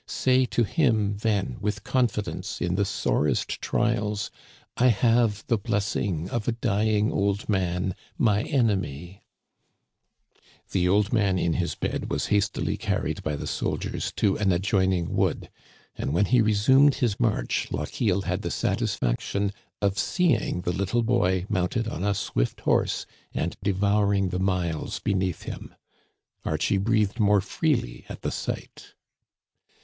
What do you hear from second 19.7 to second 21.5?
of seeing the little boy